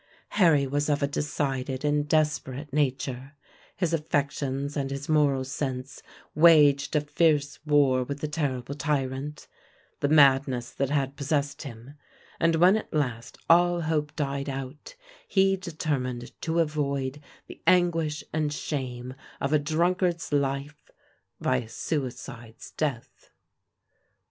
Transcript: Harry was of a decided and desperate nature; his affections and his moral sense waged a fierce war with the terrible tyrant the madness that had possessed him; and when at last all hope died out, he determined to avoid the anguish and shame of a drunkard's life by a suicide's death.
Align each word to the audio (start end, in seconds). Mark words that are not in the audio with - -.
Harry 0.29 0.65
was 0.65 0.89
of 0.89 1.03
a 1.03 1.07
decided 1.07 1.85
and 1.85 2.07
desperate 2.09 2.73
nature; 2.73 3.33
his 3.75 3.93
affections 3.93 4.75
and 4.75 4.89
his 4.89 5.07
moral 5.07 5.43
sense 5.43 6.01
waged 6.33 6.95
a 6.95 7.01
fierce 7.01 7.59
war 7.67 8.01
with 8.01 8.19
the 8.19 8.27
terrible 8.27 8.73
tyrant 8.73 9.47
the 9.99 10.07
madness 10.07 10.71
that 10.71 10.89
had 10.89 11.15
possessed 11.15 11.61
him; 11.61 11.93
and 12.39 12.55
when 12.55 12.75
at 12.77 12.91
last 12.91 13.37
all 13.47 13.81
hope 13.81 14.15
died 14.15 14.49
out, 14.49 14.95
he 15.27 15.55
determined 15.55 16.31
to 16.41 16.57
avoid 16.61 17.21
the 17.45 17.61
anguish 17.67 18.23
and 18.33 18.51
shame 18.53 19.13
of 19.39 19.53
a 19.53 19.59
drunkard's 19.59 20.33
life 20.33 20.89
by 21.39 21.57
a 21.57 21.69
suicide's 21.69 22.71
death. 22.71 23.29